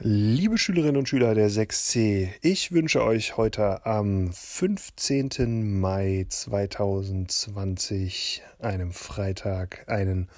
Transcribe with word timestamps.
Liebe 0.00 0.58
Schülerinnen 0.58 0.96
und 0.96 1.08
Schüler 1.08 1.34
der 1.34 1.50
6c, 1.50 2.28
ich 2.40 2.70
wünsche 2.70 3.02
euch 3.02 3.36
heute 3.36 3.84
am 3.84 4.32
15. 4.32 5.80
Mai 5.80 6.24
2020, 6.28 8.44
einem 8.60 8.92
Freitag, 8.92 9.88
einen 9.88 10.28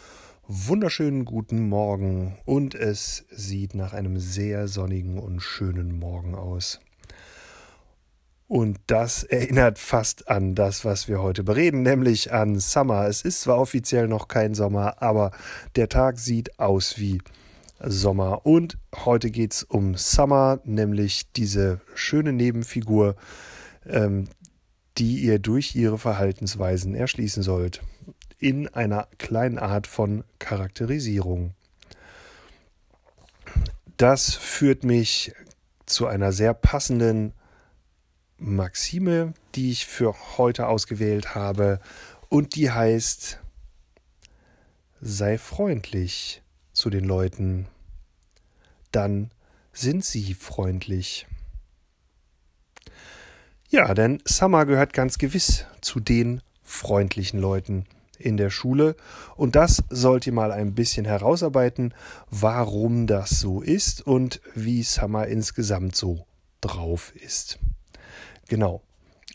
wunderschönen 0.49 1.27
guten 1.27 1.69
Morgen 1.69 2.39
und 2.47 2.75
es 2.75 3.27
sieht 3.31 3.75
nach 3.75 3.93
einem 3.93 4.19
sehr 4.19 4.67
sonnigen 4.67 5.19
und 5.19 5.41
schönen 5.41 5.99
Morgen 5.99 6.35
aus. 6.35 6.81
Und 8.49 8.79
das 8.87 9.25
erinnert 9.25 9.79
fast 9.79 10.31
an 10.31 10.55
das, 10.55 10.87
was 10.87 11.07
wir 11.07 11.21
heute 11.21 11.45
bereden, 11.45 11.83
nämlich 11.83 12.33
an 12.33 12.59
Summer. 12.59 13.09
Es 13.09 13.21
ist 13.21 13.43
zwar 13.43 13.59
offiziell 13.59 14.09
noch 14.09 14.27
kein 14.27 14.55
Sommer, 14.55 15.03
aber 15.03 15.33
der 15.77 15.91
Tag 15.91 16.19
sieht 16.19 16.59
aus 16.59 16.99
wie 16.99 17.19
Sommer. 17.83 18.45
Und 18.47 18.79
heute 18.95 19.31
geht 19.31 19.53
es 19.53 19.63
um 19.63 19.97
Summer, 19.97 20.61
nämlich 20.65 21.33
diese 21.33 21.81
schöne 21.95 22.33
Nebenfigur, 22.33 23.17
ähm, 23.87 24.29
die 24.99 25.21
ihr 25.21 25.39
durch 25.39 25.75
ihre 25.75 25.99
Verhaltensweisen 25.99 26.95
erschließen 26.95 27.43
sollt. 27.43 27.83
In 28.39 28.69
einer 28.69 29.09
kleinen 29.19 29.59
Art 29.59 29.87
von 29.87 30.25
Charakterisierung. 30.39 31.55
Das 33.97 34.35
führt 34.35 34.85
mich 34.85 35.33
zu 35.87 36.07
einer 36.07 36.33
sehr 36.33 36.55
passenden 36.55 37.35
Maxime, 38.39 39.35
die 39.55 39.71
ich 39.71 39.87
für 39.87 40.15
heute 40.39 40.69
ausgewählt 40.69 41.35
habe. 41.35 41.81
Und 42.29 42.55
die 42.57 42.71
heißt, 42.71 43.39
sei 45.01 45.37
freundlich 45.37 46.40
zu 46.81 46.89
den 46.89 47.05
Leuten, 47.05 47.67
dann 48.91 49.31
sind 49.71 50.03
sie 50.03 50.33
freundlich. 50.33 51.27
Ja, 53.69 53.93
denn 53.93 54.23
Summer 54.25 54.65
gehört 54.65 54.95
ganz 54.95 55.19
gewiss 55.19 55.67
zu 55.83 56.01
den 56.01 56.41
freundlichen 56.63 57.39
Leuten 57.39 57.85
in 58.19 58.39
der 58.39 58.49
Schule 58.49 58.97
und 59.37 59.57
das 59.57 59.83
sollt 59.91 60.27
ihr 60.27 60.33
mal 60.33 60.53
ein 60.53 60.75
bisschen 60.75 61.05
herausarbeiten, 61.05 61.93
warum 62.31 63.07
das 63.07 63.29
so 63.41 63.61
ist 63.61 64.07
und 64.07 64.41
wie 64.55 64.83
Summer 64.83 65.27
insgesamt 65.27 65.95
so 65.95 66.27
drauf 66.63 67.15
ist. 67.15 67.59
Genau. 68.49 68.81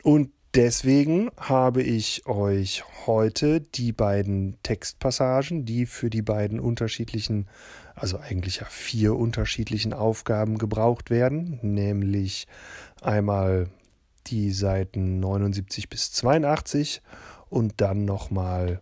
Und 0.01 0.31
Deswegen 0.55 1.31
habe 1.35 1.83
ich 1.83 2.27
euch 2.27 2.85
heute 3.05 3.59
die 3.59 3.91
beiden 3.91 4.55
Textpassagen, 4.63 5.65
die 5.65 5.85
für 5.85 6.09
die 6.09 6.21
beiden 6.21 6.61
unterschiedlichen, 6.61 7.49
also 7.93 8.19
eigentlich 8.19 8.61
ja 8.61 8.65
vier 8.69 9.17
unterschiedlichen 9.17 9.91
Aufgaben 9.91 10.57
gebraucht 10.57 11.09
werden, 11.09 11.59
nämlich 11.61 12.47
einmal 13.01 13.67
die 14.27 14.51
Seiten 14.51 15.19
79 15.19 15.89
bis 15.89 16.13
82 16.13 17.01
und 17.49 17.81
dann 17.81 18.05
nochmal 18.05 18.81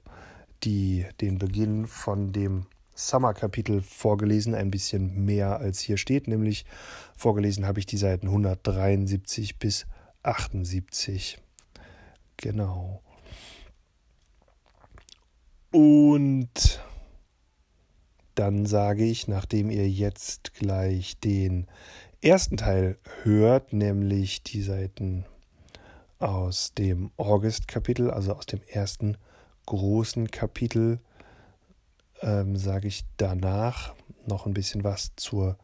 die, 0.64 1.08
den 1.22 1.40
Beginn 1.40 1.88
von 1.88 2.34
dem 2.34 2.68
Summer-Kapitel 2.94 3.82
vorgelesen, 3.82 4.54
ein 4.54 4.70
bisschen 4.70 5.26
mehr 5.26 5.58
als 5.58 5.80
hier 5.80 5.98
steht, 5.98 6.28
nämlich 6.28 6.66
vorgelesen 7.18 7.66
habe 7.66 7.80
ich 7.80 7.88
die 7.88 7.98
Seiten 7.98 8.28
173 8.28 9.58
bis 9.58 9.88
78. 10.22 11.43
Genau. 12.38 13.02
Und 15.72 16.82
dann 18.36 18.66
sage 18.66 19.06
ich, 19.06 19.28
nachdem 19.28 19.70
ihr 19.70 19.90
jetzt 19.90 20.54
gleich 20.54 21.20
den 21.20 21.68
ersten 22.22 22.58
Teil 22.58 22.98
hört, 23.24 23.74
nämlich 23.74 24.44
die 24.44 24.62
Seiten 24.62 25.26
aus 26.20 26.74
dem 26.74 27.12
August-Kapitel, 27.18 28.10
also 28.10 28.34
aus 28.34 28.46
dem 28.46 28.62
ersten 28.68 29.18
großen 29.66 30.32
Kapitel, 30.32 31.00
ähm, 32.22 32.56
sage 32.56 32.88
ich 32.88 33.06
danach 33.18 33.94
noch 34.26 34.46
ein 34.46 34.54
bisschen 34.54 34.84
was 34.84 35.12
zur 35.16 35.58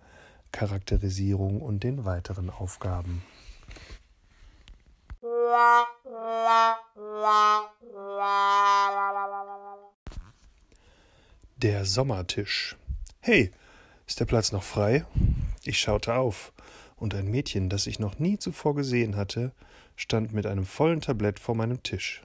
Charakterisierung 0.51 1.61
und 1.61 1.83
den 1.83 2.05
weiteren 2.05 2.49
Aufgaben. 2.49 3.23
Der 11.57 11.85
Sommertisch. 11.85 12.75
Hey, 13.19 13.51
ist 14.07 14.19
der 14.19 14.25
Platz 14.25 14.51
noch 14.51 14.63
frei? 14.63 15.05
Ich 15.63 15.79
schaute 15.79 16.15
auf, 16.15 16.51
und 16.95 17.13
ein 17.13 17.29
Mädchen, 17.29 17.69
das 17.69 17.85
ich 17.85 17.99
noch 17.99 18.17
nie 18.17 18.39
zuvor 18.39 18.73
gesehen 18.73 19.15
hatte, 19.17 19.51
stand 19.95 20.33
mit 20.33 20.47
einem 20.47 20.65
vollen 20.65 21.01
Tablett 21.01 21.39
vor 21.39 21.53
meinem 21.53 21.83
Tisch. 21.83 22.23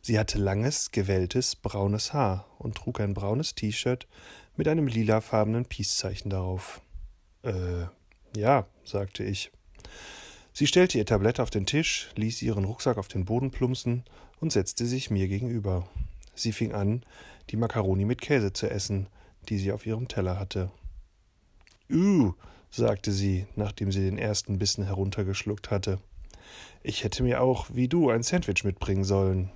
Sie 0.00 0.18
hatte 0.18 0.38
langes, 0.38 0.90
gewelltes, 0.90 1.54
braunes 1.54 2.12
Haar 2.12 2.48
und 2.58 2.76
trug 2.76 3.00
ein 3.00 3.14
braunes 3.14 3.54
T-Shirt 3.54 4.08
mit 4.56 4.66
einem 4.66 4.88
lilafarbenen 4.88 5.66
Peace-Zeichen 5.66 6.30
darauf. 6.30 6.80
Äh, 7.44 7.86
ja, 8.36 8.66
sagte 8.82 9.22
ich. 9.22 9.52
Sie 10.54 10.66
stellte 10.66 10.98
ihr 10.98 11.06
Tablett 11.06 11.40
auf 11.40 11.50
den 11.50 11.64
Tisch, 11.64 12.10
ließ 12.16 12.42
ihren 12.42 12.64
Rucksack 12.64 12.98
auf 12.98 13.08
den 13.08 13.24
Boden 13.24 13.50
plumpsen 13.50 14.04
und 14.40 14.52
setzte 14.52 14.86
sich 14.86 15.10
mir 15.10 15.26
gegenüber. 15.26 15.88
Sie 16.34 16.52
fing 16.52 16.72
an, 16.72 17.04
die 17.50 17.56
Makaroni 17.56 18.04
mit 18.04 18.20
Käse 18.20 18.52
zu 18.52 18.70
essen, 18.70 19.08
die 19.48 19.58
sie 19.58 19.72
auf 19.72 19.86
ihrem 19.86 20.08
Teller 20.08 20.38
hatte. 20.38 20.70
Uh, 21.90 22.34
sagte 22.70 23.12
sie, 23.12 23.46
nachdem 23.56 23.92
sie 23.92 24.02
den 24.02 24.18
ersten 24.18 24.58
Bissen 24.58 24.84
heruntergeschluckt 24.84 25.70
hatte. 25.70 25.98
Ich 26.82 27.02
hätte 27.02 27.22
mir 27.22 27.40
auch, 27.40 27.68
wie 27.72 27.88
du, 27.88 28.10
ein 28.10 28.22
Sandwich 28.22 28.64
mitbringen 28.64 29.04
sollen. 29.04 29.50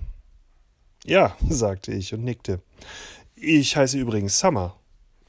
Ja, 1.05 1.37
sagte 1.47 1.93
ich 1.93 2.13
und 2.13 2.23
nickte. 2.23 2.59
Ich 3.35 3.77
heiße 3.77 3.97
übrigens 3.99 4.39
Summer. 4.39 4.75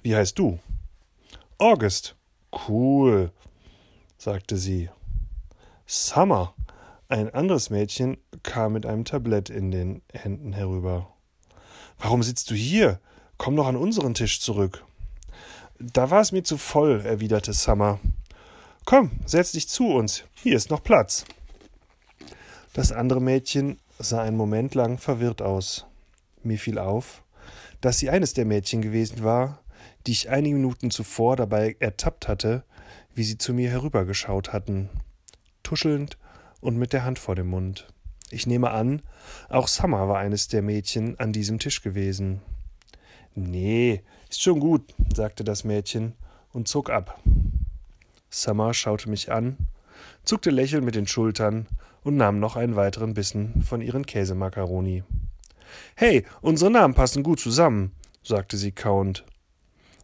Wie 0.02 0.16
heißt 0.16 0.38
du? 0.38 0.58
August. 1.58 2.14
Cool, 2.50 3.30
sagte 4.16 4.56
sie 4.56 4.88
Summer. 5.90 6.54
Ein 7.08 7.32
anderes 7.32 7.70
Mädchen 7.70 8.18
kam 8.42 8.74
mit 8.74 8.84
einem 8.84 9.06
Tablett 9.06 9.48
in 9.48 9.70
den 9.70 10.02
Händen 10.12 10.52
herüber. 10.52 11.14
Warum 11.98 12.22
sitzt 12.22 12.50
du 12.50 12.54
hier? 12.54 13.00
Komm 13.38 13.56
doch 13.56 13.66
an 13.66 13.76
unseren 13.76 14.12
Tisch 14.12 14.42
zurück. 14.42 14.84
Da 15.78 16.10
war 16.10 16.20
es 16.20 16.30
mir 16.30 16.42
zu 16.42 16.58
voll, 16.58 17.00
erwiderte 17.06 17.54
Summer. 17.54 18.00
Komm, 18.84 19.12
setz 19.24 19.52
dich 19.52 19.66
zu 19.66 19.86
uns. 19.86 20.24
Hier 20.34 20.56
ist 20.56 20.68
noch 20.68 20.82
Platz. 20.82 21.24
Das 22.74 22.92
andere 22.92 23.22
Mädchen 23.22 23.78
sah 23.98 24.20
einen 24.20 24.36
Moment 24.36 24.74
lang 24.74 24.98
verwirrt 24.98 25.40
aus. 25.40 25.86
Mir 26.42 26.58
fiel 26.58 26.78
auf, 26.78 27.22
dass 27.80 27.96
sie 27.96 28.10
eines 28.10 28.34
der 28.34 28.44
Mädchen 28.44 28.82
gewesen 28.82 29.24
war, 29.24 29.62
die 30.06 30.12
ich 30.12 30.28
einige 30.28 30.56
Minuten 30.56 30.90
zuvor 30.90 31.36
dabei 31.36 31.76
ertappt 31.80 32.28
hatte, 32.28 32.62
wie 33.14 33.24
sie 33.24 33.38
zu 33.38 33.54
mir 33.54 33.70
herübergeschaut 33.70 34.52
hatten 34.52 34.90
tuschelnd 35.68 36.16
und 36.60 36.78
mit 36.78 36.94
der 36.94 37.04
Hand 37.04 37.18
vor 37.18 37.34
dem 37.34 37.48
Mund. 37.48 37.86
Ich 38.30 38.46
nehme 38.46 38.70
an, 38.70 39.02
auch 39.50 39.68
Summer 39.68 40.08
war 40.08 40.18
eines 40.18 40.48
der 40.48 40.62
Mädchen 40.62 41.18
an 41.18 41.32
diesem 41.32 41.58
Tisch 41.58 41.82
gewesen. 41.82 42.40
Nee, 43.34 44.02
ist 44.30 44.42
schon 44.42 44.60
gut, 44.60 44.94
sagte 45.14 45.44
das 45.44 45.64
Mädchen 45.64 46.14
und 46.52 46.68
zog 46.68 46.88
ab. 46.88 47.20
Summer 48.30 48.72
schaute 48.72 49.10
mich 49.10 49.30
an, 49.30 49.58
zuckte 50.24 50.50
lächelnd 50.50 50.86
mit 50.86 50.94
den 50.94 51.06
Schultern 51.06 51.66
und 52.02 52.16
nahm 52.16 52.40
noch 52.40 52.56
einen 52.56 52.76
weiteren 52.76 53.12
Bissen 53.12 53.62
von 53.62 53.82
ihren 53.82 54.06
Käsemakaroni. 54.06 55.04
Hey, 55.94 56.24
unsere 56.40 56.70
Namen 56.70 56.94
passen 56.94 57.22
gut 57.22 57.40
zusammen, 57.40 57.92
sagte 58.22 58.56
sie 58.56 58.72
kauend. 58.72 59.24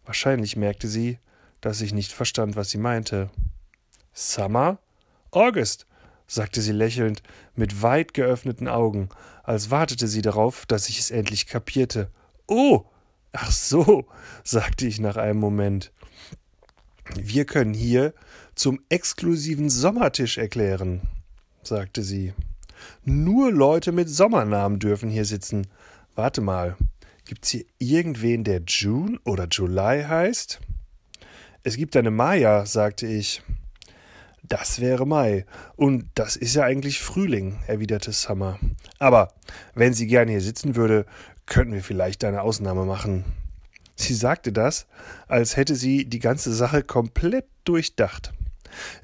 Wahrscheinlich 0.05 0.57
merkte 0.57 0.89
sie, 0.89 1.19
dass 1.63 1.81
ich 1.81 1.95
nicht 1.95 2.13
verstand, 2.13 2.55
was 2.55 2.69
sie 2.69 2.79
meinte. 2.79 3.31
Summer? 4.13 4.79
August, 5.35 5.87
sagte 6.27 6.61
sie 6.61 6.73
lächelnd, 6.73 7.23
mit 7.55 7.83
weit 7.83 8.15
geöffneten 8.15 8.69
Augen, 8.69 9.09
als 9.43 9.71
wartete 9.71 10.09
sie 10.09 10.23
darauf, 10.23 10.67
dass 10.67 10.89
ich 10.89 10.99
es 10.99 11.11
endlich 11.11 11.47
kapierte. 11.47 12.11
Oh, 12.47 12.85
ach 13.33 13.51
so, 13.51 14.07
sagte 14.45 14.87
ich 14.87 15.01
nach 15.01 15.17
einem 15.17 15.41
Moment. 15.41 15.93
Wir 17.15 17.45
können 17.45 17.75
hier 17.75 18.15
zum 18.55 18.81
exklusiven 18.89 19.69
Sommertisch 19.69 20.39
erklären, 20.39 21.03
sagte 21.63 22.03
sie. 22.03 22.33
Nur 23.05 23.53
Leute 23.53 23.93
mit 23.93 24.09
Sommernamen 24.09 24.79
dürfen 24.79 25.11
hier 25.11 25.25
sitzen. 25.25 25.67
Warte 26.15 26.41
mal, 26.41 26.77
gibt's 27.25 27.51
hier 27.51 27.65
irgendwen, 27.79 28.45
der 28.45 28.63
June 28.67 29.19
oder 29.25 29.47
July 29.51 30.05
heißt? 30.05 30.61
Es 31.63 31.77
gibt 31.77 31.97
eine 31.97 32.11
Maya, 32.11 32.67
sagte 32.67 33.07
ich. 33.07 33.43
Das 34.47 34.79
wäre 34.81 35.07
Mai. 35.07 35.47
Und 35.75 36.07
das 36.15 36.37
ist 36.37 36.55
ja 36.55 36.65
eigentlich 36.65 37.01
Frühling, 37.01 37.59
erwiderte 37.67 38.13
Summer. 38.13 38.59
Aber 38.99 39.33
wenn 39.75 39.95
sie 39.95 40.07
gern 40.07 40.29
hier 40.29 40.43
sitzen 40.43 40.77
würde, 40.77 41.07
könnten 41.47 41.73
wir 41.73 41.83
vielleicht 41.83 42.25
eine 42.25 42.43
Ausnahme 42.43 42.85
machen. 42.85 43.25
Sie 43.97 44.15
sagte 44.15 44.53
das, 44.53 44.87
als 45.29 45.57
hätte 45.57 45.77
sie 45.77 46.05
die 46.05 46.19
ganze 46.19 46.53
Sache 46.53 46.83
komplett 46.83 47.47
durchdacht. 47.65 48.33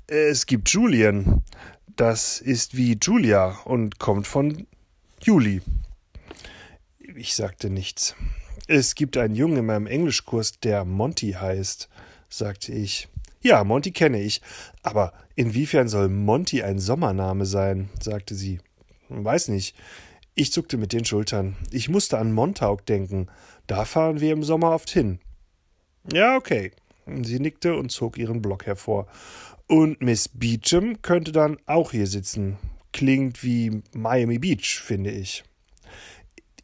Es 0.06 0.46
gibt 0.46 0.68
Julian. 0.68 1.42
Das 1.96 2.40
ist 2.40 2.76
wie 2.76 2.98
Julia 3.00 3.58
und 3.64 3.98
kommt 3.98 4.26
von 4.26 4.66
Juli. 5.22 5.62
Ich 7.14 7.34
sagte 7.34 7.70
nichts. 7.70 8.14
Es 8.66 8.94
gibt 8.94 9.16
einen 9.16 9.34
Jungen 9.34 9.58
in 9.58 9.66
meinem 9.66 9.86
Englischkurs, 9.86 10.60
der 10.60 10.84
Monty 10.84 11.32
heißt, 11.32 11.88
sagte 12.28 12.72
ich. 12.72 13.08
Ja, 13.42 13.64
Monty 13.64 13.90
kenne 13.90 14.20
ich. 14.20 14.42
Aber 14.82 15.12
inwiefern 15.34 15.88
soll 15.88 16.08
Monty 16.08 16.62
ein 16.62 16.78
Sommername 16.78 17.46
sein? 17.46 17.88
sagte 18.00 18.34
sie. 18.34 18.60
Weiß 19.08 19.48
nicht. 19.48 19.74
Ich 20.34 20.52
zuckte 20.52 20.76
mit 20.76 20.92
den 20.92 21.04
Schultern. 21.04 21.56
Ich 21.70 21.88
musste 21.88 22.18
an 22.18 22.32
Montauk 22.32 22.86
denken. 22.86 23.28
Da 23.66 23.84
fahren 23.84 24.20
wir 24.20 24.32
im 24.32 24.44
Sommer 24.44 24.72
oft 24.72 24.90
hin. 24.90 25.18
Ja, 26.12 26.36
okay. 26.36 26.72
Sie 27.22 27.40
nickte 27.40 27.76
und 27.76 27.90
zog 27.90 28.18
ihren 28.18 28.40
Block 28.40 28.66
hervor. 28.66 29.06
Und 29.66 30.00
Miss 30.02 30.28
Beecham 30.28 31.02
könnte 31.02 31.32
dann 31.32 31.58
auch 31.66 31.92
hier 31.92 32.06
sitzen. 32.06 32.58
Klingt 32.92 33.42
wie 33.42 33.82
Miami 33.92 34.38
Beach, 34.38 34.80
finde 34.80 35.10
ich. 35.10 35.44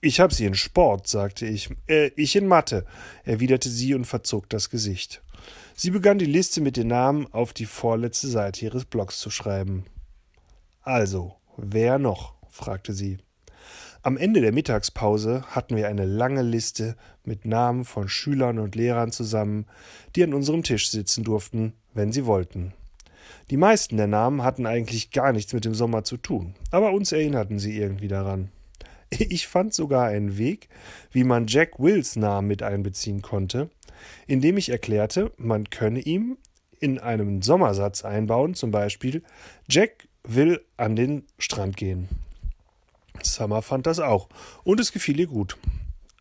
Ich 0.00 0.20
hab 0.20 0.32
sie 0.32 0.44
in 0.44 0.54
Sport, 0.54 1.08
sagte 1.08 1.46
ich. 1.46 1.70
Äh, 1.88 2.10
ich 2.16 2.36
in 2.36 2.46
Mathe, 2.46 2.84
erwiderte 3.24 3.68
sie 3.68 3.94
und 3.94 4.04
verzog 4.04 4.48
das 4.50 4.70
Gesicht. 4.70 5.22
Sie 5.78 5.90
begann 5.90 6.18
die 6.18 6.24
Liste 6.24 6.62
mit 6.62 6.78
den 6.78 6.88
Namen 6.88 7.26
auf 7.34 7.52
die 7.52 7.66
vorletzte 7.66 8.28
Seite 8.28 8.64
ihres 8.64 8.86
Blocks 8.86 9.18
zu 9.18 9.28
schreiben. 9.28 9.84
Also, 10.80 11.34
wer 11.58 11.98
noch? 11.98 12.34
fragte 12.48 12.94
sie. 12.94 13.18
Am 14.02 14.16
Ende 14.16 14.40
der 14.40 14.52
Mittagspause 14.52 15.42
hatten 15.48 15.76
wir 15.76 15.88
eine 15.88 16.06
lange 16.06 16.40
Liste 16.40 16.96
mit 17.24 17.44
Namen 17.44 17.84
von 17.84 18.08
Schülern 18.08 18.58
und 18.58 18.74
Lehrern 18.74 19.12
zusammen, 19.12 19.66
die 20.14 20.24
an 20.24 20.32
unserem 20.32 20.62
Tisch 20.62 20.88
sitzen 20.88 21.24
durften, 21.24 21.74
wenn 21.92 22.10
sie 22.10 22.24
wollten. 22.24 22.72
Die 23.50 23.58
meisten 23.58 23.98
der 23.98 24.06
Namen 24.06 24.42
hatten 24.42 24.64
eigentlich 24.64 25.10
gar 25.10 25.34
nichts 25.34 25.52
mit 25.52 25.66
dem 25.66 25.74
Sommer 25.74 26.04
zu 26.04 26.16
tun, 26.16 26.54
aber 26.70 26.92
uns 26.92 27.12
erinnerten 27.12 27.58
sie 27.58 27.76
irgendwie 27.76 28.08
daran. 28.08 28.50
Ich 29.10 29.46
fand 29.46 29.74
sogar 29.74 30.06
einen 30.06 30.38
Weg, 30.38 30.68
wie 31.12 31.24
man 31.24 31.46
Jack 31.46 31.78
Wills 31.78 32.16
Namen 32.16 32.48
mit 32.48 32.62
einbeziehen 32.62 33.22
konnte, 33.22 33.70
indem 34.26 34.56
ich 34.56 34.70
erklärte, 34.70 35.32
man 35.36 35.70
könne 35.70 36.00
ihm 36.00 36.38
in 36.80 36.98
einem 36.98 37.42
Sommersatz 37.42 38.04
einbauen, 38.04 38.54
zum 38.54 38.70
Beispiel 38.70 39.22
Jack 39.68 40.08
will 40.24 40.60
an 40.76 40.96
den 40.96 41.24
Strand 41.38 41.76
gehen. 41.76 42.08
Summer 43.22 43.62
fand 43.62 43.86
das 43.86 43.98
auch 43.98 44.28
und 44.64 44.80
es 44.80 44.92
gefiel 44.92 45.18
ihr 45.20 45.26
gut. 45.26 45.56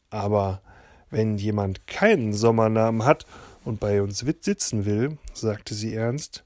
Aber 0.10 0.62
wenn 1.10 1.38
jemand 1.38 1.88
keinen 1.88 2.34
Sommernamen 2.34 3.06
hat 3.06 3.26
und 3.64 3.80
bei 3.80 4.02
uns 4.02 4.20
sitzen 4.20 4.86
will, 4.86 5.18
sagte 5.34 5.74
sie 5.74 5.94
ernst, 5.94 6.44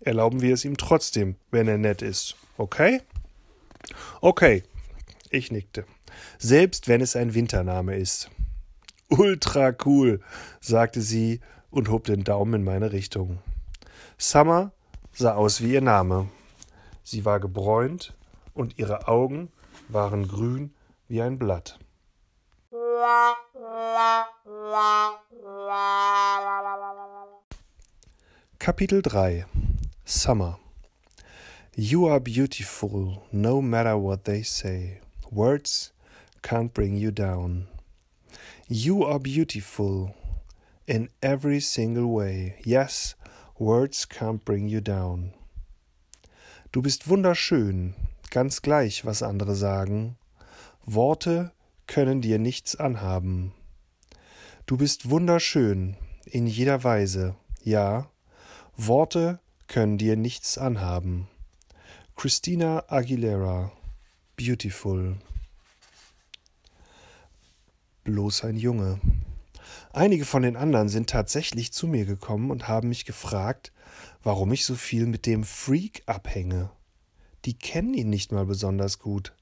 erlauben 0.00 0.42
wir 0.42 0.54
es 0.54 0.64
ihm 0.64 0.76
trotzdem, 0.76 1.36
wenn 1.50 1.68
er 1.68 1.78
nett 1.78 2.02
ist. 2.02 2.36
Okay? 2.56 3.00
Okay. 4.20 4.62
Ich 5.30 5.50
nickte. 5.50 5.86
Selbst 6.38 6.88
wenn 6.88 7.00
es 7.00 7.16
ein 7.16 7.34
Wintername 7.34 7.96
ist. 7.96 8.30
Ultra 9.18 9.74
cool, 9.84 10.20
sagte 10.60 11.02
sie 11.02 11.40
und 11.70 11.90
hob 11.90 12.04
den 12.04 12.24
Daumen 12.24 12.54
in 12.54 12.64
meine 12.64 12.92
Richtung. 12.92 13.40
Summer 14.16 14.72
sah 15.12 15.34
aus 15.34 15.60
wie 15.60 15.74
ihr 15.74 15.82
Name. 15.82 16.28
Sie 17.02 17.26
war 17.26 17.38
gebräunt 17.38 18.14
und 18.54 18.78
ihre 18.78 19.08
Augen 19.08 19.50
waren 19.88 20.28
grün 20.28 20.72
wie 21.08 21.20
ein 21.20 21.38
Blatt. 21.38 21.78
Kapitel 28.58 29.02
3 29.02 29.44
Summer 30.06 30.58
You 31.74 32.08
are 32.08 32.20
beautiful 32.20 33.22
no 33.30 33.60
matter 33.60 34.02
what 34.02 34.24
they 34.24 34.42
say. 34.42 35.00
Words 35.30 35.92
can't 36.42 36.72
bring 36.72 36.96
you 36.96 37.10
down. 37.10 37.71
You 38.68 39.04
are 39.04 39.18
beautiful 39.18 40.14
in 40.86 41.08
every 41.20 41.60
single 41.60 42.06
way. 42.06 42.56
Yes, 42.64 43.14
words 43.58 44.08
can't 44.08 44.44
bring 44.44 44.68
you 44.68 44.80
down. 44.80 45.32
Du 46.72 46.80
bist 46.80 47.08
wunderschön, 47.08 47.94
ganz 48.30 48.62
gleich, 48.62 49.04
was 49.04 49.22
andere 49.22 49.54
sagen. 49.54 50.16
Worte 50.86 51.52
können 51.86 52.22
dir 52.22 52.38
nichts 52.38 52.76
anhaben. 52.76 53.52
Du 54.66 54.76
bist 54.76 55.10
wunderschön 55.10 55.96
in 56.24 56.46
jeder 56.46 56.82
Weise. 56.82 57.34
Ja, 57.62 58.10
Worte 58.76 59.38
können 59.68 59.98
dir 59.98 60.16
nichts 60.16 60.56
anhaben. 60.56 61.28
Christina 62.16 62.84
Aguilera 62.88 63.72
Beautiful 64.36 65.16
bloß 68.04 68.44
ein 68.44 68.56
Junge. 68.56 69.00
Einige 69.92 70.24
von 70.24 70.42
den 70.42 70.56
anderen 70.56 70.88
sind 70.88 71.10
tatsächlich 71.10 71.72
zu 71.72 71.86
mir 71.86 72.04
gekommen 72.04 72.50
und 72.50 72.68
haben 72.68 72.88
mich 72.88 73.04
gefragt, 73.04 73.72
warum 74.22 74.52
ich 74.52 74.64
so 74.64 74.74
viel 74.74 75.06
mit 75.06 75.26
dem 75.26 75.44
Freak 75.44 76.02
abhänge. 76.06 76.70
Die 77.44 77.54
kennen 77.54 77.94
ihn 77.94 78.10
nicht 78.10 78.32
mal 78.32 78.46
besonders 78.46 78.98
gut. 78.98 79.34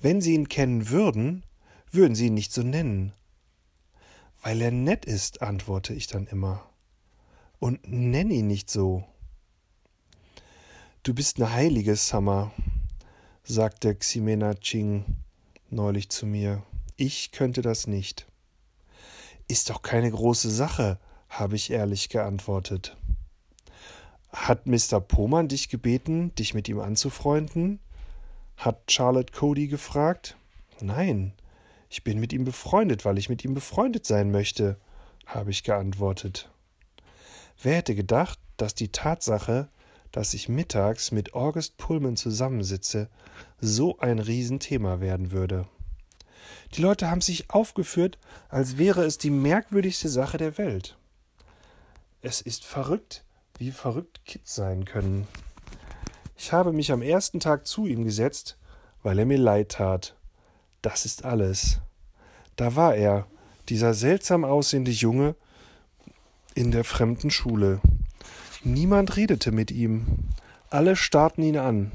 Wenn 0.00 0.20
sie 0.20 0.34
ihn 0.34 0.48
kennen 0.48 0.90
würden, 0.90 1.44
würden 1.90 2.14
sie 2.14 2.26
ihn 2.26 2.34
nicht 2.34 2.52
so 2.52 2.62
nennen. 2.62 3.12
Weil 4.42 4.60
er 4.60 4.70
nett 4.70 5.04
ist, 5.04 5.42
antworte 5.42 5.94
ich 5.94 6.06
dann 6.06 6.26
immer. 6.26 6.68
Und 7.58 7.80
nenn 7.88 8.30
ihn 8.30 8.46
nicht 8.46 8.70
so. 8.70 9.04
Du 11.02 11.14
bist 11.14 11.38
eine 11.38 11.52
heilige, 11.52 11.96
Summer, 11.96 12.52
sagte 13.42 13.94
Ximena 13.94 14.54
Ching 14.54 15.04
neulich 15.70 16.08
zu 16.10 16.26
mir. 16.26 16.62
Ich 17.00 17.30
könnte 17.30 17.62
das 17.62 17.86
nicht. 17.86 18.26
Ist 19.46 19.70
doch 19.70 19.82
keine 19.82 20.10
große 20.10 20.50
Sache, 20.50 20.98
habe 21.28 21.54
ich 21.54 21.70
ehrlich 21.70 22.08
geantwortet. 22.08 22.96
Hat 24.30 24.66
Mr. 24.66 25.00
Pohmann 25.00 25.46
dich 25.46 25.68
gebeten, 25.68 26.34
dich 26.34 26.54
mit 26.54 26.68
ihm 26.68 26.80
anzufreunden? 26.80 27.78
hat 28.56 28.90
Charlotte 28.90 29.32
Cody 29.32 29.68
gefragt. 29.68 30.36
Nein, 30.80 31.34
ich 31.88 32.02
bin 32.02 32.18
mit 32.18 32.32
ihm 32.32 32.44
befreundet, 32.44 33.04
weil 33.04 33.16
ich 33.16 33.28
mit 33.28 33.44
ihm 33.44 33.54
befreundet 33.54 34.04
sein 34.04 34.32
möchte, 34.32 34.76
habe 35.24 35.52
ich 35.52 35.62
geantwortet. 35.62 36.50
Wer 37.62 37.76
hätte 37.76 37.94
gedacht, 37.94 38.40
dass 38.56 38.74
die 38.74 38.90
Tatsache, 38.90 39.68
dass 40.10 40.34
ich 40.34 40.48
mittags 40.48 41.12
mit 41.12 41.32
August 41.34 41.76
Pullman 41.76 42.16
zusammensitze, 42.16 43.08
so 43.60 44.00
ein 44.00 44.18
Riesenthema 44.18 44.98
werden 44.98 45.30
würde. 45.30 45.68
Die 46.74 46.82
Leute 46.82 47.10
haben 47.10 47.20
sich 47.20 47.50
aufgeführt, 47.50 48.18
als 48.48 48.78
wäre 48.78 49.04
es 49.04 49.18
die 49.18 49.30
merkwürdigste 49.30 50.08
Sache 50.08 50.38
der 50.38 50.58
Welt. 50.58 50.96
Es 52.20 52.40
ist 52.40 52.64
verrückt, 52.64 53.24
wie 53.58 53.70
verrückt 53.70 54.24
Kids 54.24 54.54
sein 54.54 54.84
können. 54.84 55.26
Ich 56.36 56.52
habe 56.52 56.72
mich 56.72 56.92
am 56.92 57.02
ersten 57.02 57.40
Tag 57.40 57.66
zu 57.66 57.86
ihm 57.86 58.04
gesetzt, 58.04 58.58
weil 59.02 59.18
er 59.18 59.26
mir 59.26 59.38
leid 59.38 59.70
tat. 59.70 60.14
Das 60.82 61.04
ist 61.04 61.24
alles. 61.24 61.80
Da 62.56 62.76
war 62.76 62.94
er, 62.94 63.26
dieser 63.68 63.94
seltsam 63.94 64.44
aussehende 64.44 64.90
Junge 64.90 65.34
in 66.54 66.70
der 66.70 66.84
fremden 66.84 67.30
Schule. 67.30 67.80
Niemand 68.64 69.16
redete 69.16 69.52
mit 69.52 69.70
ihm. 69.70 70.06
Alle 70.70 70.96
starrten 70.96 71.42
ihn 71.42 71.56
an. 71.56 71.92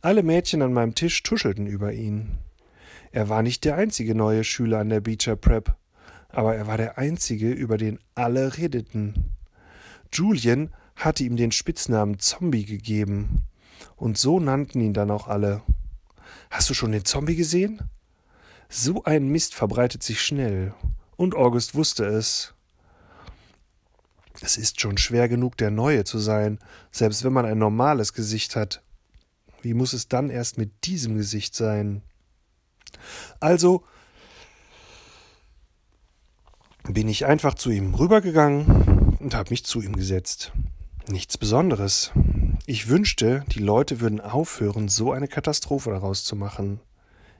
Alle 0.00 0.22
Mädchen 0.22 0.62
an 0.62 0.72
meinem 0.72 0.94
Tisch 0.94 1.22
tuschelten 1.22 1.66
über 1.66 1.92
ihn. 1.92 2.38
Er 3.12 3.28
war 3.28 3.42
nicht 3.42 3.64
der 3.64 3.76
einzige 3.76 4.14
neue 4.14 4.44
Schüler 4.44 4.78
an 4.78 4.88
der 4.88 5.00
Beecher 5.00 5.36
Prep, 5.36 5.76
aber 6.28 6.54
er 6.54 6.66
war 6.66 6.76
der 6.76 6.98
einzige, 6.98 7.50
über 7.50 7.76
den 7.76 7.98
alle 8.14 8.56
redeten. 8.56 9.36
Julian 10.12 10.70
hatte 10.94 11.24
ihm 11.24 11.36
den 11.36 11.52
Spitznamen 11.52 12.18
Zombie 12.18 12.64
gegeben, 12.64 13.46
und 13.96 14.18
so 14.18 14.38
nannten 14.38 14.80
ihn 14.80 14.92
dann 14.92 15.10
auch 15.10 15.26
alle. 15.26 15.62
Hast 16.50 16.70
du 16.70 16.74
schon 16.74 16.92
den 16.92 17.04
Zombie 17.04 17.36
gesehen? 17.36 17.82
So 18.68 19.02
ein 19.04 19.28
Mist 19.28 19.54
verbreitet 19.54 20.02
sich 20.02 20.22
schnell, 20.22 20.74
und 21.16 21.34
August 21.34 21.74
wusste 21.74 22.04
es. 22.04 22.54
Es 24.40 24.56
ist 24.56 24.80
schon 24.80 24.96
schwer 24.96 25.28
genug, 25.28 25.56
der 25.56 25.70
Neue 25.70 26.04
zu 26.04 26.18
sein, 26.18 26.60
selbst 26.92 27.24
wenn 27.24 27.32
man 27.32 27.44
ein 27.44 27.58
normales 27.58 28.12
Gesicht 28.12 28.56
hat. 28.56 28.82
Wie 29.60 29.74
muss 29.74 29.92
es 29.92 30.08
dann 30.08 30.30
erst 30.30 30.56
mit 30.56 30.86
diesem 30.86 31.16
Gesicht 31.16 31.54
sein? 31.54 32.02
Also 33.40 33.84
bin 36.84 37.08
ich 37.08 37.26
einfach 37.26 37.54
zu 37.54 37.70
ihm 37.70 37.94
rübergegangen 37.94 39.16
und 39.20 39.34
habe 39.34 39.50
mich 39.50 39.64
zu 39.64 39.80
ihm 39.80 39.94
gesetzt. 39.94 40.52
Nichts 41.08 41.38
Besonderes. 41.38 42.12
Ich 42.66 42.88
wünschte, 42.88 43.44
die 43.48 43.58
Leute 43.58 44.00
würden 44.00 44.20
aufhören, 44.20 44.88
so 44.88 45.12
eine 45.12 45.28
Katastrophe 45.28 45.90
daraus 45.90 46.24
zu 46.24 46.36
machen. 46.36 46.80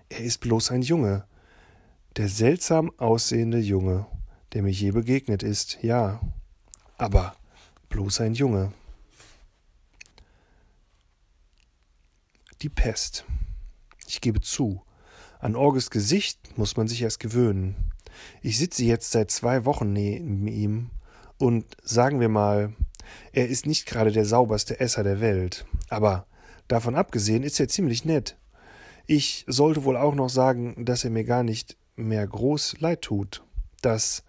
Er 0.09 0.21
ist 0.21 0.39
bloß 0.39 0.71
ein 0.71 0.83
Junge. 0.83 1.25
Der 2.17 2.29
seltsam 2.29 2.91
aussehende 2.99 3.59
Junge, 3.59 4.07
der 4.53 4.63
mir 4.63 4.73
je 4.73 4.91
begegnet 4.91 5.43
ist, 5.43 5.79
ja. 5.83 6.21
Aber 6.99 7.37
bloß 7.89 8.21
ein 8.21 8.35
Junge. 8.35 8.73
Die 12.63 12.69
Pest. 12.69 13.25
Ich 14.07 14.21
gebe 14.21 14.41
zu, 14.41 14.83
an 15.41 15.57
Orges 15.57 15.91
Gesicht 15.91 16.57
muss 16.57 16.77
man 16.77 16.89
sich 16.89 17.03
erst 17.03 17.21
gewöhnen. 17.21 17.75
Ich 18.43 18.59
sitze 18.59 18.85
jetzt 18.85 19.11
seit 19.11 19.31
zwei 19.31 19.65
Wochen 19.65 19.93
neben 19.93 20.47
ihm 20.47 20.91
und 21.39 21.65
sagen 21.83 22.21
wir 22.21 22.29
mal, 22.29 22.75
er 23.33 23.49
ist 23.49 23.67
nicht 23.67 23.87
gerade 23.87 24.13
der 24.13 24.25
sauberste 24.25 24.79
Esser 24.79 25.03
der 25.03 25.21
Welt, 25.21 25.67
aber 25.89 26.27
davon 26.69 26.95
abgesehen 26.95 27.43
ist 27.43 27.59
er 27.59 27.69
ziemlich 27.69 28.05
nett. 28.05 28.37
Ich 29.07 29.45
sollte 29.49 29.85
wohl 29.85 29.97
auch 29.97 30.15
noch 30.15 30.29
sagen, 30.29 30.85
dass 30.85 31.05
er 31.05 31.11
mir 31.11 31.25
gar 31.25 31.43
nicht 31.43 31.77
mehr 31.97 32.27
groß 32.27 32.77
leid 32.81 33.03
tut. 33.03 33.43
Das 33.81 34.23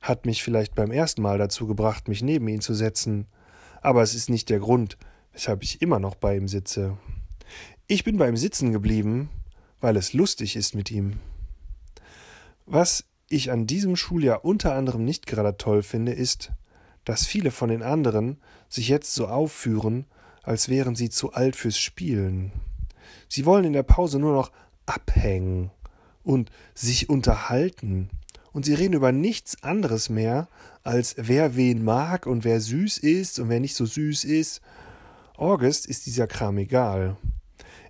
hat 0.00 0.26
mich 0.26 0.42
vielleicht 0.42 0.74
beim 0.74 0.90
ersten 0.90 1.22
Mal 1.22 1.38
dazu 1.38 1.66
gebracht, 1.66 2.08
mich 2.08 2.22
neben 2.22 2.48
ihn 2.48 2.60
zu 2.60 2.74
setzen, 2.74 3.26
aber 3.80 4.02
es 4.02 4.14
ist 4.14 4.30
nicht 4.30 4.50
der 4.50 4.58
Grund, 4.58 4.98
weshalb 5.32 5.62
ich 5.62 5.82
immer 5.82 5.98
noch 5.98 6.14
bei 6.14 6.36
ihm 6.36 6.48
sitze. 6.48 6.96
Ich 7.86 8.02
bin 8.02 8.16
bei 8.16 8.28
ihm 8.28 8.36
sitzen 8.36 8.72
geblieben, 8.72 9.28
weil 9.84 9.98
es 9.98 10.14
lustig 10.14 10.56
ist 10.56 10.74
mit 10.74 10.90
ihm. 10.90 11.20
Was 12.64 13.04
ich 13.28 13.50
an 13.50 13.66
diesem 13.66 13.96
Schuljahr 13.96 14.42
unter 14.42 14.74
anderem 14.74 15.04
nicht 15.04 15.26
gerade 15.26 15.58
toll 15.58 15.82
finde, 15.82 16.12
ist, 16.12 16.52
dass 17.04 17.26
viele 17.26 17.50
von 17.50 17.68
den 17.68 17.82
anderen 17.82 18.38
sich 18.70 18.88
jetzt 18.88 19.14
so 19.14 19.28
aufführen, 19.28 20.06
als 20.42 20.70
wären 20.70 20.96
sie 20.96 21.10
zu 21.10 21.34
alt 21.34 21.54
fürs 21.54 21.76
Spielen. 21.76 22.50
Sie 23.28 23.44
wollen 23.44 23.66
in 23.66 23.74
der 23.74 23.82
Pause 23.82 24.18
nur 24.18 24.32
noch 24.32 24.52
abhängen 24.86 25.70
und 26.22 26.50
sich 26.74 27.10
unterhalten, 27.10 28.08
und 28.52 28.64
sie 28.64 28.72
reden 28.72 28.94
über 28.94 29.12
nichts 29.12 29.62
anderes 29.62 30.08
mehr, 30.08 30.48
als 30.82 31.16
wer 31.18 31.56
wen 31.56 31.84
mag 31.84 32.26
und 32.26 32.42
wer 32.42 32.58
süß 32.58 32.96
ist 32.96 33.38
und 33.38 33.50
wer 33.50 33.60
nicht 33.60 33.76
so 33.76 33.84
süß 33.84 34.24
ist. 34.24 34.62
August 35.36 35.84
ist 35.84 36.06
dieser 36.06 36.26
Kram 36.26 36.56
egal. 36.56 37.18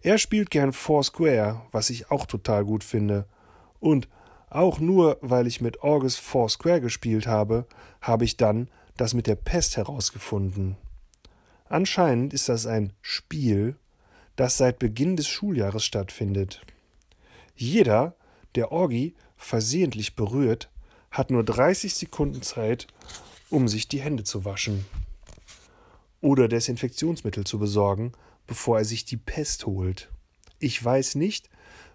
Er 0.04 0.18
spielt 0.18 0.50
gern 0.50 0.75
Foursquare, 0.75 1.62
was 1.73 1.88
ich 1.88 2.11
auch 2.11 2.26
total 2.26 2.66
gut 2.66 2.84
finde. 2.84 3.25
Und 3.80 4.06
auch 4.50 4.78
nur, 4.78 5.16
weil 5.23 5.46
ich 5.46 5.62
mit 5.62 5.82
August 5.82 6.20
Foursquare 6.20 6.82
gespielt 6.82 7.26
habe, 7.26 7.64
habe 8.02 8.26
ich 8.26 8.37
dann 8.37 8.68
das 8.99 9.14
mit 9.14 9.26
der 9.26 9.37
Pest 9.37 9.78
herausgefunden. 9.78 10.76
Anscheinend 11.70 12.34
ist 12.34 12.50
das 12.50 12.66
ein 12.66 12.92
Spiel, 13.00 13.76
das 14.37 14.58
seit 14.58 14.78
Beginn 14.78 15.16
des 15.16 15.26
Schuljahres 15.26 15.87
stattfindet. 15.87 16.61
Jeder, 17.56 18.14
der 18.56 18.73
Orgi 18.73 19.14
versehentlich 19.38 20.16
berührt, 20.16 20.68
hat 21.11 21.30
nur 21.30 21.44
30 21.44 21.94
Sekunden 21.94 22.42
Zeit, 22.42 22.88
um 23.49 23.68
sich 23.68 23.88
die 23.88 24.02
Hände 24.02 24.25
zu 24.25 24.44
waschen 24.44 24.84
oder 26.20 26.49
Desinfektionsmittel 26.49 27.44
zu 27.44 27.58
besorgen, 27.58 28.12
bevor 28.47 28.79
er 28.79 28.85
sich 28.85 29.05
die 29.05 29.17
Pest 29.17 29.67
holt. 29.67 30.11
Ich 30.59 30.83
weiß 30.83 31.15
nicht, 31.17 31.51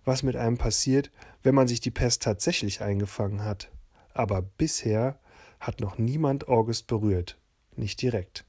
was 0.05 0.23
mit 0.23 0.35
einem 0.35 0.57
passiert, 0.57 1.11
wenn 1.43 1.55
man 1.55 1.67
sich 1.67 1.79
die 1.79 1.91
Pest 1.91 2.23
tatsächlich 2.23 2.81
eingefangen 2.81 3.43
hat, 3.43 3.71
aber 4.13 4.41
bisher 4.41 5.19
hat 5.59 5.81
noch 5.81 5.97
niemand 5.97 6.47
August 6.47 6.87
berührt, 6.87 7.37
nicht 7.75 8.01
direkt. 8.01 8.45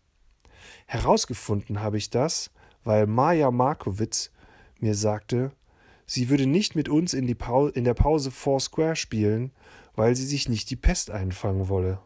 Herausgefunden 0.87 1.81
habe 1.81 1.99
ich 1.99 2.11
das, 2.11 2.51
weil 2.85 3.07
Maja 3.07 3.51
Markowitz 3.51 4.31
mir 4.79 4.95
sagte, 4.95 5.53
sie 6.07 6.29
würde 6.29 6.47
nicht 6.47 6.75
mit 6.75 6.89
uns 6.89 7.15
in, 7.15 7.29
in 7.29 7.85
der 7.85 7.95
Pause 7.95 8.31
Foursquare 8.31 8.97
spielen, 8.97 9.53
weil 9.95 10.17
sie 10.17 10.27
sich 10.27 10.49
nicht 10.49 10.71
die 10.71 10.77
Pest 10.77 11.11
einfangen 11.11 11.69
wolle. 11.69 12.01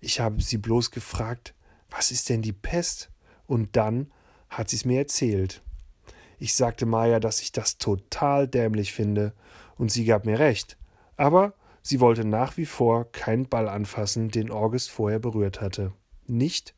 Ich 0.00 0.20
habe 0.20 0.42
sie 0.42 0.58
bloß 0.58 0.90
gefragt, 0.90 1.54
was 1.88 2.10
ist 2.10 2.28
denn 2.28 2.42
die 2.42 2.52
Pest? 2.52 3.10
Und 3.46 3.76
dann 3.76 4.10
hat 4.52 4.68
sie 4.68 4.76
es 4.76 4.84
mir 4.84 4.98
erzählt. 4.98 5.62
Ich 6.38 6.54
sagte 6.54 6.86
Maya, 6.86 7.20
dass 7.20 7.40
ich 7.40 7.52
das 7.52 7.78
total 7.78 8.46
dämlich 8.48 8.92
finde, 8.92 9.32
und 9.78 9.90
sie 9.90 10.04
gab 10.04 10.26
mir 10.26 10.38
recht. 10.38 10.76
Aber 11.16 11.54
sie 11.82 12.00
wollte 12.00 12.24
nach 12.24 12.56
wie 12.56 12.66
vor 12.66 13.10
keinen 13.10 13.48
Ball 13.48 13.68
anfassen, 13.68 14.28
den 14.28 14.50
August 14.50 14.90
vorher 14.90 15.18
berührt 15.18 15.60
hatte. 15.60 15.92
Nicht, 16.26 16.74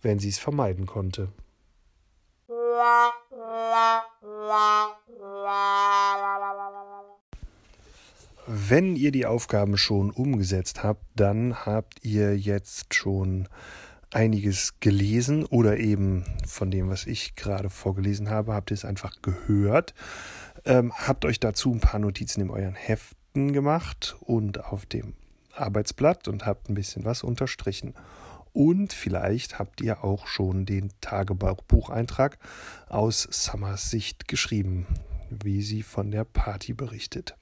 wenn 0.00 0.18
sie 0.18 0.28
es 0.28 0.38
vermeiden 0.38 0.86
konnte. 0.86 1.28
Wenn 8.46 8.96
ihr 8.96 9.12
die 9.12 9.26
Aufgaben 9.26 9.76
schon 9.76 10.10
umgesetzt 10.10 10.82
habt, 10.82 11.02
dann 11.16 11.66
habt 11.66 12.04
ihr 12.04 12.38
jetzt 12.38 12.94
schon 12.94 13.48
einiges 14.10 14.80
gelesen 14.80 15.44
oder 15.44 15.78
eben 15.78 16.24
von 16.46 16.70
dem, 16.70 16.88
was 16.88 17.06
ich 17.06 17.34
gerade 17.34 17.70
vorgelesen 17.70 18.30
habe, 18.30 18.54
habt 18.54 18.70
ihr 18.70 18.74
es 18.74 18.84
einfach 18.84 19.20
gehört. 19.22 19.94
Ähm, 20.64 20.92
habt 20.94 21.24
euch 21.24 21.40
dazu 21.40 21.72
ein 21.72 21.80
paar 21.80 22.00
Notizen 22.00 22.40
in 22.40 22.50
euren 22.50 22.74
Heften 22.74 23.52
gemacht 23.52 24.16
und 24.20 24.64
auf 24.64 24.86
dem 24.86 25.14
Arbeitsblatt 25.54 26.28
und 26.28 26.46
habt 26.46 26.68
ein 26.68 26.74
bisschen 26.74 27.04
was 27.04 27.22
unterstrichen. 27.22 27.94
Und 28.52 28.92
vielleicht 28.92 29.58
habt 29.58 29.80
ihr 29.80 30.02
auch 30.04 30.26
schon 30.26 30.66
den 30.66 30.90
Tagebucheintrag 31.00 32.38
aus 32.88 33.28
Summers 33.30 33.90
Sicht 33.90 34.26
geschrieben, 34.26 34.86
wie 35.30 35.62
sie 35.62 35.82
von 35.82 36.10
der 36.10 36.24
Party 36.24 36.72
berichtet. 36.72 37.36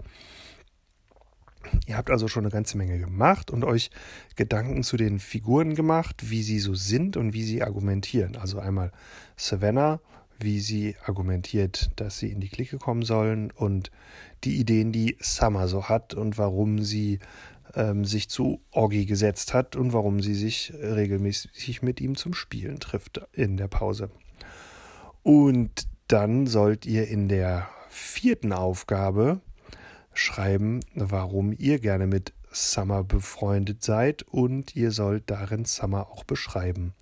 Ihr 1.86 1.96
habt 1.96 2.10
also 2.10 2.28
schon 2.28 2.44
eine 2.44 2.52
ganze 2.52 2.76
Menge 2.76 2.98
gemacht 2.98 3.50
und 3.50 3.64
euch 3.64 3.90
Gedanken 4.36 4.82
zu 4.82 4.96
den 4.96 5.18
Figuren 5.18 5.74
gemacht, 5.74 6.30
wie 6.30 6.42
sie 6.42 6.58
so 6.58 6.74
sind 6.74 7.16
und 7.16 7.32
wie 7.32 7.44
sie 7.44 7.62
argumentieren. 7.62 8.36
Also 8.36 8.58
einmal 8.58 8.92
Savannah, 9.36 10.00
wie 10.38 10.60
sie 10.60 10.96
argumentiert, 11.04 11.90
dass 11.96 12.18
sie 12.18 12.30
in 12.30 12.40
die 12.40 12.48
Clique 12.48 12.78
kommen 12.78 13.02
sollen 13.02 13.50
und 13.50 13.90
die 14.44 14.56
Ideen, 14.56 14.92
die 14.92 15.16
Summer 15.20 15.68
so 15.68 15.88
hat 15.88 16.14
und 16.14 16.38
warum 16.38 16.82
sie 16.82 17.18
ähm, 17.74 18.04
sich 18.04 18.28
zu 18.28 18.60
Orgi 18.70 19.06
gesetzt 19.06 19.54
hat 19.54 19.76
und 19.76 19.92
warum 19.92 20.20
sie 20.20 20.34
sich 20.34 20.72
regelmäßig 20.74 21.82
mit 21.82 22.00
ihm 22.00 22.16
zum 22.16 22.34
Spielen 22.34 22.80
trifft 22.80 23.20
in 23.32 23.56
der 23.56 23.68
Pause. 23.68 24.10
Und 25.22 25.88
dann 26.08 26.46
sollt 26.46 26.86
ihr 26.86 27.08
in 27.08 27.28
der 27.28 27.68
vierten 27.88 28.52
Aufgabe 28.52 29.40
schreiben, 30.18 30.80
warum 30.94 31.52
ihr 31.56 31.78
gerne 31.78 32.06
mit 32.06 32.32
Summer 32.52 33.04
befreundet 33.04 33.82
seid 33.82 34.22
und 34.22 34.74
ihr 34.74 34.90
sollt 34.90 35.30
darin 35.30 35.64
Summer 35.64 36.08
auch 36.10 36.24
beschreiben. 36.24 36.94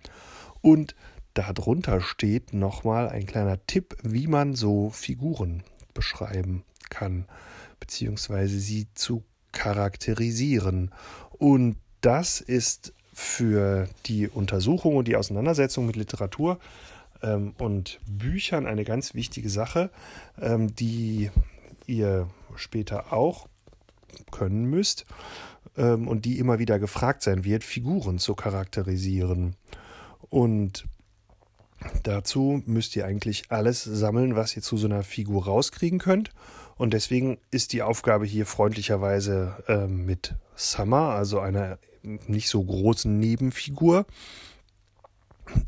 Und 0.61 0.94
darunter 1.35 2.00
steht 2.00 2.52
nochmal 2.52 3.09
ein 3.09 3.26
kleiner 3.26 3.64
Tipp, 3.66 3.97
wie 4.02 4.26
man 4.26 4.54
so 4.54 4.90
Figuren 4.90 5.62
beschreiben 5.92 6.64
kann, 6.90 7.26
beziehungsweise 7.80 8.59
sie 8.59 8.88
zu 8.94 9.23
charakterisieren. 9.52 10.90
Und 11.30 11.76
das 12.00 12.40
ist 12.40 12.92
für 13.12 13.88
die 14.06 14.28
Untersuchung 14.28 14.97
und 14.97 15.06
die 15.06 15.16
Auseinandersetzung 15.16 15.87
mit 15.87 15.97
Literatur 15.97 16.59
ähm, 17.23 17.54
und 17.59 18.00
Büchern 18.06 18.66
eine 18.66 18.85
ganz 18.85 19.14
wichtige 19.14 19.49
Sache, 19.49 19.90
ähm, 20.40 20.75
die 20.75 21.30
ihr 21.87 22.28
später 22.56 23.12
auch 23.12 23.49
können 24.30 24.64
müsst 24.64 25.06
ähm, 25.76 26.08
und 26.08 26.25
die 26.25 26.38
immer 26.38 26.58
wieder 26.58 26.78
gefragt 26.78 27.23
sein 27.23 27.44
wird, 27.44 27.64
Figuren 27.64 28.18
zu 28.18 28.34
charakterisieren. 28.34 29.56
Und 30.30 30.87
dazu 32.02 32.62
müsst 32.66 32.96
ihr 32.96 33.06
eigentlich 33.06 33.50
alles 33.50 33.84
sammeln, 33.84 34.37
was 34.37 34.56
ihr 34.56 34.62
zu 34.62 34.76
so 34.76 34.87
einer 34.87 35.02
Figur 35.02 35.44
rauskriegen 35.44 35.99
könnt. 35.99 36.30
Und 36.76 36.92
deswegen 36.92 37.38
ist 37.50 37.73
die 37.73 37.82
Aufgabe 37.82 38.26
hier 38.26 38.46
freundlicherweise 38.46 39.62
äh, 39.68 39.87
mit 39.87 40.34
Summer, 40.56 41.11
also 41.11 41.40
einer 41.40 41.78
nicht 42.02 42.49
so 42.49 42.62
großen 42.62 43.18
Nebenfigur, 43.18 44.06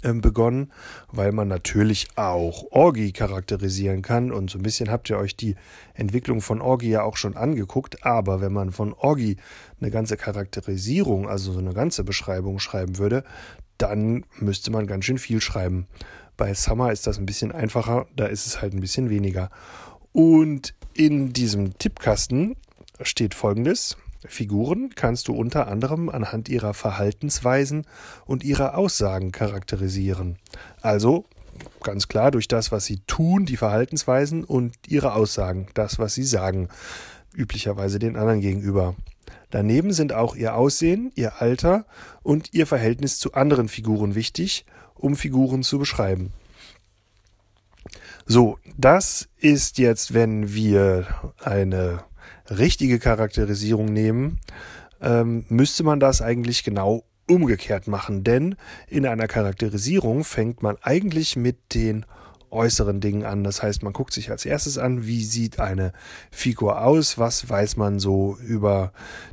begonnen, 0.03 0.73
weil 1.11 1.33
man 1.33 1.49
natürlich 1.49 2.09
auch 2.17 2.65
Orgi 2.71 3.13
charakterisieren 3.13 4.03
kann. 4.03 4.33
Und 4.33 4.51
so 4.51 4.59
ein 4.59 4.63
bisschen 4.63 4.91
habt 4.91 5.11
ihr 5.11 5.19
euch 5.19 5.37
die 5.37 5.57
Entwicklung 5.95 6.41
von 6.41 6.61
Orgi 6.61 6.91
ja 6.91 7.03
auch 7.03 7.17
schon 7.17 7.37
angeguckt. 7.37 8.05
Aber 8.05 8.41
wenn 8.41 8.53
man 8.53 8.73
von 8.73 8.93
Orgi 8.93 9.37
eine 9.81 9.91
ganze 9.91 10.17
Charakterisierung, 10.17 11.29
also 11.29 11.53
so 11.53 11.59
eine 11.59 11.75
ganze 11.75 12.05
Beschreibung 12.05 12.59
schreiben 12.59 12.99
würde, 12.99 13.25
dann 13.79 14.25
müsste 14.39 14.71
man 14.71 14.87
ganz 14.87 15.05
schön 15.05 15.19
viel 15.19 15.41
schreiben. 15.41 15.87
Bei 16.37 16.53
Summer 16.55 16.93
ist 16.93 17.07
das 17.07 17.19
ein 17.19 17.27
bisschen 17.27 17.53
einfacher, 17.53 18.07
da 18.15 18.27
ist 18.27 18.47
es 18.47 18.61
halt 18.61 18.75
ein 18.75 18.81
bisschen 18.81 19.11
weniger. 19.11 19.51
Und 20.13 20.75
in 20.95 21.33
diesem 21.33 21.79
Tippkasten 21.79 22.57
steht 23.03 23.35
folgendes. 23.35 23.97
Figuren 24.29 24.91
kannst 24.95 25.29
du 25.29 25.35
unter 25.35 25.69
anderem 25.69 26.09
anhand 26.09 26.49
ihrer 26.49 26.75
Verhaltensweisen 26.75 27.87
und 28.25 28.45
ihrer 28.45 28.77
Aussagen 28.77 29.33
charakterisieren. 29.33 30.37
Also 30.81 31.25
ganz 31.83 32.09
klar 32.09 32.31
durch 32.31 32.49
das, 32.49 32.73
was 32.73 32.85
sie 32.85 33.01
tun, 33.07 33.47
die 33.47 33.57
Verhaltensweisen 33.57 34.45
und 34.45 34.75
ihre 34.89 35.15
Aussagen, 35.15 35.69
das, 35.75 35.99
was 35.99 36.15
sie 36.15 36.25
sagen. 36.25 36.69
üblicherweise 37.35 37.99
den 37.99 38.17
anderen 38.17 38.41
gegenüber. 38.41 38.97
Daneben 39.51 39.93
sind 39.93 40.13
auch 40.13 40.35
ihr 40.35 40.55
Aussehen, 40.55 41.13
ihr 41.15 41.41
Alter 41.41 41.85
und 42.23 42.53
ihr 42.53 42.67
Verhältnis 42.67 43.19
zu 43.19 43.35
anderen 43.35 43.69
Figuren 43.69 44.15
wichtig, 44.15 44.65
um 44.95 45.17
Figuren 45.17 45.63
zu 45.63 45.79
beschreiben. 45.79 46.33
So, 48.27 48.59
das 48.77 49.29
ist 49.39 49.79
jetzt, 49.79 50.15
wenn 50.15 50.53
wir 50.53 51.07
eine 51.45 52.03
richtige 52.51 52.99
Charakterisierung 52.99 53.87
nehmen, 53.87 54.41
ähm, 55.01 55.45
müsste 55.49 55.85
man 55.85 56.01
das 56.01 56.23
eigentlich 56.23 56.65
genau 56.65 57.05
umgekehrt 57.29 57.87
machen. 57.89 58.25
Denn 58.25 58.57
in 58.89 59.07
einer 59.07 59.27
Charakterisierung 59.27 60.25
fängt 60.25 60.63
man 60.63 60.77
eigentlich 60.83 61.37
mit 61.37 61.75
den 61.75 62.07
äußeren 62.51 63.01
Dingen 63.01 63.25
an. 63.25 63.45
Das 63.45 63.63
heißt, 63.63 63.83
man 63.83 63.93
guckt 63.93 64.13
sich 64.13 64.31
als 64.31 64.45
erstes 64.45 64.79
an, 64.79 65.07
wie 65.07 65.25
sieht 65.25 65.61
eine 65.61 65.93
Figur 66.31 66.83
aus, 66.83 67.19
was 67.19 67.49
weiß 67.49 67.77
man 67.77 67.99
so 67.99 68.37
über 68.39 68.93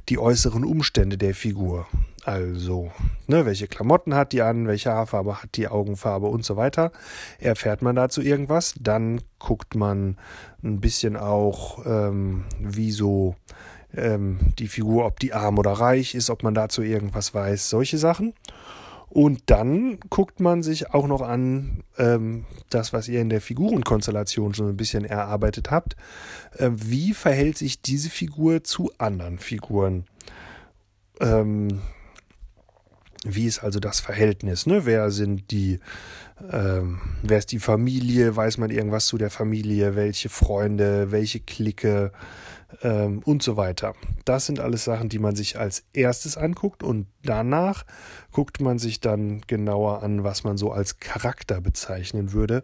die 0.09 0.19
äußeren 0.19 0.63
Umstände 0.63 1.17
der 1.17 1.35
Figur. 1.35 1.87
Also, 2.25 2.91
ne, 3.27 3.45
welche 3.45 3.67
Klamotten 3.67 4.15
hat 4.15 4.31
die 4.31 4.41
an, 4.41 4.67
welche 4.67 4.91
Haarfarbe 4.91 5.41
hat 5.43 5.55
die 5.55 5.67
Augenfarbe 5.67 6.27
und 6.27 6.45
so 6.45 6.55
weiter. 6.55 6.91
Erfährt 7.39 7.81
man 7.81 7.97
dazu 7.97 8.21
irgendwas, 8.21 8.75
dann 8.79 9.21
guckt 9.39 9.75
man 9.75 10.17
ein 10.63 10.79
bisschen 10.79 11.17
auch, 11.17 11.85
ähm, 11.85 12.45
wie 12.59 12.91
so 12.91 13.35
ähm, 13.93 14.39
die 14.57 14.69
Figur, 14.69 15.05
ob 15.05 15.19
die 15.19 15.33
arm 15.33 15.57
oder 15.59 15.71
reich 15.71 16.15
ist, 16.15 16.29
ob 16.29 16.43
man 16.43 16.53
dazu 16.53 16.81
irgendwas 16.81 17.33
weiß, 17.33 17.69
solche 17.69 17.97
Sachen. 17.97 18.33
Und 19.13 19.43
dann 19.45 19.99
guckt 20.09 20.39
man 20.39 20.63
sich 20.63 20.91
auch 20.91 21.05
noch 21.05 21.21
an, 21.21 21.83
ähm, 21.99 22.45
das, 22.71 22.93
was 22.93 23.07
ihr 23.07 23.21
in 23.21 23.29
der 23.29 23.41
Figurenkonstellation 23.41 24.55
schon 24.55 24.69
ein 24.69 24.75
bisschen 24.75 25.05
erarbeitet 25.05 25.69
habt. 25.69 25.95
Äh, 26.57 26.71
wie 26.73 27.13
verhält 27.13 27.55
sich 27.55 27.83
diese 27.83 28.09
Figur 28.09 28.63
zu 28.63 28.91
anderen 28.97 29.37
Figuren? 29.37 30.05
Ähm, 31.19 31.81
wie 33.23 33.45
ist 33.45 33.59
also 33.59 33.79
das 33.79 33.99
Verhältnis? 33.99 34.65
Ne? 34.65 34.87
Wer 34.87 35.11
sind 35.11 35.51
die, 35.51 35.79
ähm, 36.51 36.99
wer 37.21 37.37
ist 37.37 37.51
die 37.51 37.59
Familie? 37.59 38.35
Weiß 38.35 38.57
man 38.57 38.71
irgendwas 38.71 39.05
zu 39.05 39.19
der 39.19 39.29
Familie? 39.29 39.95
Welche 39.95 40.29
Freunde? 40.29 41.11
Welche 41.11 41.39
Clique? 41.39 42.11
Ähm, 42.81 43.19
und 43.25 43.43
so 43.43 43.57
weiter. 43.57 43.93
Das 44.25 44.45
sind 44.45 44.59
alles 44.59 44.83
Sachen, 44.83 45.09
die 45.09 45.19
man 45.19 45.35
sich 45.35 45.59
als 45.59 45.83
erstes 45.93 46.37
anguckt 46.37 46.81
und 46.81 47.07
danach 47.23 47.85
guckt 48.31 48.61
man 48.61 48.79
sich 48.79 48.99
dann 48.99 49.41
genauer 49.47 50.01
an, 50.01 50.23
was 50.23 50.43
man 50.43 50.57
so 50.57 50.71
als 50.71 50.99
Charakter 50.99 51.61
bezeichnen 51.61 52.31
würde 52.31 52.63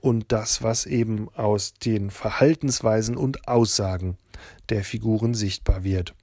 und 0.00 0.32
das, 0.32 0.62
was 0.62 0.86
eben 0.86 1.28
aus 1.34 1.74
den 1.74 2.10
Verhaltensweisen 2.10 3.16
und 3.16 3.48
Aussagen 3.48 4.16
der 4.68 4.84
Figuren 4.84 5.34
sichtbar 5.34 5.82
wird. 5.82 6.14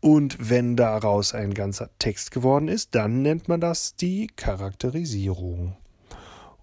Und 0.00 0.50
wenn 0.50 0.76
daraus 0.76 1.34
ein 1.34 1.54
ganzer 1.54 1.90
Text 1.98 2.30
geworden 2.30 2.68
ist, 2.68 2.94
dann 2.94 3.22
nennt 3.22 3.48
man 3.48 3.60
das 3.60 3.96
die 3.96 4.28
Charakterisierung. 4.36 5.76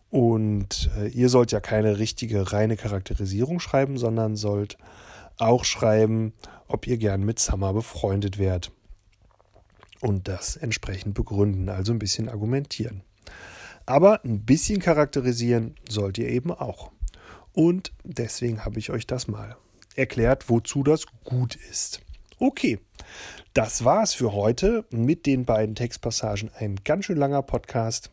Und 0.09 0.89
äh, 0.97 1.09
ihr 1.09 1.27
sollt 1.27 1.51
ja 1.51 1.59
keine 1.59 1.97
richtige 1.97 2.53
reine 2.53 2.77
Charakterisierung 2.77 3.59
schreiben, 3.59 3.97
sondern 3.97 4.37
sollt 4.37 4.77
auch 5.37 5.65
schreiben, 5.65 6.33
ob 6.67 6.87
ihr 6.87 6.97
gern 6.97 7.23
mit 7.23 7.39
Summer 7.39 7.73
befreundet 7.73 8.37
wärt. 8.37 8.71
Und 10.01 10.27
das 10.27 10.55
entsprechend 10.55 11.13
begründen, 11.13 11.69
also 11.69 11.91
ein 11.91 11.99
bisschen 11.99 12.29
argumentieren. 12.29 13.01
Aber 13.85 14.23
ein 14.23 14.45
bisschen 14.45 14.79
charakterisieren 14.79 15.75
sollt 15.87 16.17
ihr 16.17 16.29
eben 16.29 16.51
auch. 16.51 16.91
Und 17.53 17.93
deswegen 18.03 18.65
habe 18.65 18.79
ich 18.79 18.89
euch 18.89 19.07
das 19.07 19.27
mal 19.27 19.55
erklärt, 19.95 20.49
wozu 20.49 20.83
das 20.83 21.05
gut 21.23 21.55
ist. 21.55 22.01
Okay, 22.37 22.79
das 23.53 23.85
war's 23.85 24.13
für 24.13 24.33
heute 24.33 24.85
mit 24.91 25.25
den 25.25 25.45
beiden 25.45 25.75
Textpassagen. 25.75 26.51
Ein 26.59 26.75
ganz 26.83 27.05
schön 27.05 27.17
langer 27.17 27.41
Podcast. 27.41 28.11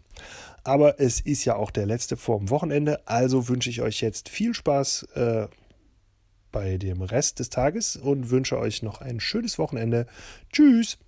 Aber 0.63 1.01
es 1.01 1.19
ist 1.19 1.45
ja 1.45 1.57
auch 1.57 1.73
der 1.73 1.87
letzte 1.87 2.17
vorm 2.17 2.51
Wochenende. 2.51 3.01
Also 3.09 3.49
wünsche 3.49 3.69
ich 3.69 3.83
euch 3.83 4.01
jetzt 4.01 4.29
viel 4.29 4.55
Spaß 4.55 5.03
äh, 5.15 5.49
bei 6.53 6.77
dem 6.77 7.03
Rest 7.03 7.39
des 7.39 7.51
Tages 7.51 7.97
und 7.97 8.31
wünsche 8.31 8.59
euch 8.59 8.83
noch 8.83 9.01
ein 9.01 9.19
schönes 9.19 9.59
Wochenende. 9.59 10.07
Tschüss! 10.53 10.99